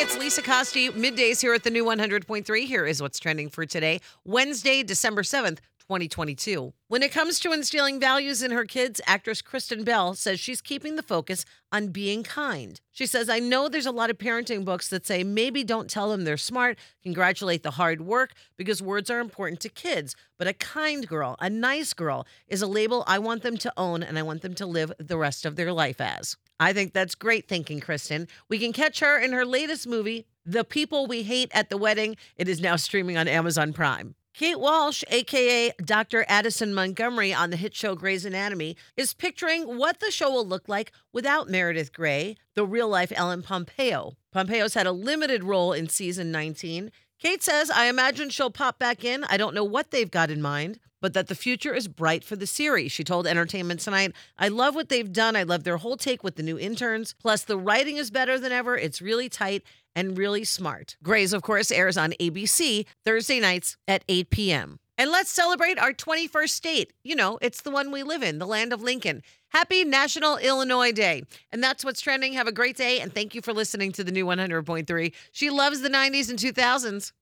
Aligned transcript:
it's 0.00 0.16
Lisa 0.16 0.40
Costi. 0.40 0.88
Middays 0.88 1.42
here 1.42 1.52
at 1.52 1.62
the 1.62 1.68
new 1.68 1.84
100.3. 1.84 2.64
Here 2.64 2.86
is 2.86 3.02
what's 3.02 3.18
trending 3.18 3.50
for 3.50 3.66
today, 3.66 4.00
Wednesday, 4.24 4.82
December 4.82 5.22
7th. 5.22 5.58
2022. 5.90 6.72
When 6.86 7.02
it 7.02 7.10
comes 7.10 7.40
to 7.40 7.52
instilling 7.52 7.98
values 7.98 8.44
in 8.44 8.52
her 8.52 8.64
kids, 8.64 9.00
actress 9.08 9.42
Kristen 9.42 9.82
Bell 9.82 10.14
says 10.14 10.38
she's 10.38 10.60
keeping 10.60 10.94
the 10.94 11.02
focus 11.02 11.44
on 11.72 11.88
being 11.88 12.22
kind. 12.22 12.80
She 12.92 13.06
says, 13.06 13.28
I 13.28 13.40
know 13.40 13.68
there's 13.68 13.86
a 13.86 13.90
lot 13.90 14.08
of 14.08 14.16
parenting 14.16 14.64
books 14.64 14.88
that 14.90 15.04
say 15.04 15.24
maybe 15.24 15.64
don't 15.64 15.90
tell 15.90 16.08
them 16.10 16.22
they're 16.22 16.36
smart, 16.36 16.78
congratulate 17.02 17.64
the 17.64 17.72
hard 17.72 18.02
work, 18.02 18.34
because 18.56 18.80
words 18.80 19.10
are 19.10 19.18
important 19.18 19.58
to 19.62 19.68
kids. 19.68 20.14
But 20.38 20.46
a 20.46 20.52
kind 20.52 21.08
girl, 21.08 21.34
a 21.40 21.50
nice 21.50 21.92
girl, 21.92 22.24
is 22.46 22.62
a 22.62 22.68
label 22.68 23.02
I 23.08 23.18
want 23.18 23.42
them 23.42 23.56
to 23.56 23.72
own 23.76 24.04
and 24.04 24.16
I 24.16 24.22
want 24.22 24.42
them 24.42 24.54
to 24.54 24.66
live 24.66 24.92
the 25.00 25.18
rest 25.18 25.44
of 25.44 25.56
their 25.56 25.72
life 25.72 26.00
as. 26.00 26.36
I 26.60 26.74
think 26.74 26.92
that's 26.92 27.14
great 27.14 27.48
thinking, 27.48 27.80
Kristen. 27.80 28.28
We 28.50 28.58
can 28.58 28.74
catch 28.74 29.00
her 29.00 29.18
in 29.18 29.32
her 29.32 29.46
latest 29.46 29.86
movie, 29.86 30.26
The 30.44 30.62
People 30.62 31.06
We 31.06 31.22
Hate 31.22 31.50
at 31.54 31.70
the 31.70 31.78
Wedding. 31.78 32.16
It 32.36 32.48
is 32.48 32.60
now 32.60 32.76
streaming 32.76 33.16
on 33.16 33.26
Amazon 33.26 33.72
Prime. 33.72 34.14
Kate 34.34 34.60
Walsh, 34.60 35.02
aka 35.08 35.72
Dr. 35.82 36.24
Addison 36.28 36.74
Montgomery 36.74 37.32
on 37.32 37.48
the 37.48 37.56
hit 37.56 37.74
show 37.74 37.94
Grey's 37.94 38.26
Anatomy, 38.26 38.76
is 38.94 39.14
picturing 39.14 39.78
what 39.78 40.00
the 40.00 40.10
show 40.10 40.30
will 40.30 40.46
look 40.46 40.68
like 40.68 40.92
without 41.14 41.48
Meredith 41.48 41.92
Grey, 41.94 42.36
the 42.54 42.66
real 42.66 42.88
life 42.88 43.12
Ellen 43.16 43.42
Pompeo. 43.42 44.12
Pompeo's 44.30 44.74
had 44.74 44.86
a 44.86 44.92
limited 44.92 45.42
role 45.42 45.72
in 45.72 45.88
season 45.88 46.30
19. 46.30 46.92
Kate 47.18 47.42
says, 47.42 47.70
I 47.70 47.86
imagine 47.86 48.30
she'll 48.30 48.50
pop 48.50 48.78
back 48.78 49.02
in. 49.02 49.24
I 49.24 49.36
don't 49.36 49.54
know 49.54 49.64
what 49.64 49.90
they've 49.90 50.10
got 50.10 50.30
in 50.30 50.40
mind, 50.40 50.78
but 51.00 51.14
that 51.14 51.28
the 51.28 51.34
future 51.34 51.74
is 51.74 51.88
bright 51.88 52.24
for 52.24 52.36
the 52.36 52.46
series. 52.46 52.92
She 52.92 53.04
told 53.04 53.26
Entertainment 53.26 53.80
Tonight, 53.80 54.12
I 54.38 54.48
love 54.48 54.74
what 54.74 54.88
they've 54.88 55.12
done. 55.12 55.36
I 55.36 55.42
love 55.42 55.64
their 55.64 55.78
whole 55.78 55.96
take 55.96 56.22
with 56.22 56.36
the 56.36 56.42
new 56.42 56.58
interns. 56.58 57.14
Plus, 57.20 57.44
the 57.44 57.58
writing 57.58 57.96
is 57.96 58.10
better 58.10 58.38
than 58.38 58.52
ever. 58.52 58.76
It's 58.76 59.02
really 59.02 59.28
tight 59.28 59.62
and 59.94 60.16
really 60.16 60.44
smart. 60.44 60.96
Grey's, 61.02 61.32
of 61.32 61.42
course, 61.42 61.70
airs 61.70 61.96
on 61.96 62.12
ABC 62.20 62.86
Thursday 63.04 63.40
nights 63.40 63.76
at 63.88 64.04
8 64.08 64.30
p.m. 64.30 64.78
And 65.00 65.10
let's 65.10 65.30
celebrate 65.30 65.78
our 65.78 65.94
21st 65.94 66.50
state. 66.50 66.92
You 67.02 67.16
know, 67.16 67.38
it's 67.40 67.62
the 67.62 67.70
one 67.70 67.90
we 67.90 68.02
live 68.02 68.22
in, 68.22 68.38
the 68.38 68.46
land 68.46 68.72
of 68.72 68.82
Lincoln. 68.82 69.22
Happy 69.48 69.82
National 69.82 70.36
Illinois 70.36 70.92
Day. 70.92 71.22
And 71.50 71.64
that's 71.64 71.84
what's 71.86 72.02
trending. 72.02 72.34
Have 72.34 72.46
a 72.46 72.52
great 72.52 72.76
day. 72.76 73.00
And 73.00 73.12
thank 73.12 73.34
you 73.34 73.40
for 73.40 73.54
listening 73.54 73.92
to 73.92 74.04
the 74.04 74.12
new 74.12 74.26
100.3. 74.26 75.14
She 75.32 75.48
loves 75.48 75.80
the 75.80 75.88
90s 75.88 76.28
and 76.28 76.38
2000s. 76.38 77.12